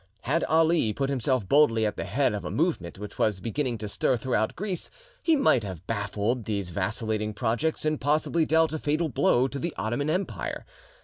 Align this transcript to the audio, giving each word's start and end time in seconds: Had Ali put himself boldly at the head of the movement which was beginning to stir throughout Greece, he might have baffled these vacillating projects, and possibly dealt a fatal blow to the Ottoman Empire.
Had 0.21 0.43
Ali 0.45 0.93
put 0.93 1.11
himself 1.11 1.47
boldly 1.47 1.85
at 1.85 1.95
the 1.95 2.05
head 2.05 2.33
of 2.33 2.41
the 2.41 2.49
movement 2.49 2.97
which 2.97 3.19
was 3.19 3.39
beginning 3.39 3.77
to 3.77 3.87
stir 3.87 4.17
throughout 4.17 4.55
Greece, 4.55 4.89
he 5.21 5.35
might 5.35 5.63
have 5.63 5.85
baffled 5.85 6.45
these 6.45 6.71
vacillating 6.71 7.35
projects, 7.35 7.85
and 7.85 8.01
possibly 8.01 8.43
dealt 8.43 8.73
a 8.73 8.79
fatal 8.79 9.09
blow 9.09 9.47
to 9.47 9.59
the 9.59 9.75
Ottoman 9.77 10.09
Empire. 10.09 10.65